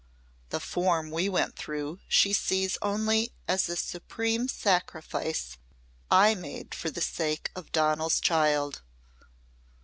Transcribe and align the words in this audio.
The 0.49 0.59
form 0.59 1.11
we 1.11 1.29
went 1.29 1.55
through 1.55 1.99
she 2.07 2.33
sees 2.33 2.75
only 2.81 3.33
as 3.47 3.69
a 3.69 3.75
supreme 3.75 4.47
sacrifice 4.47 5.59
I 6.09 6.33
made 6.33 6.73
for 6.73 6.89
the 6.89 7.01
sake 7.01 7.51
of 7.55 7.71
Donal's 7.71 8.19
child. 8.19 8.81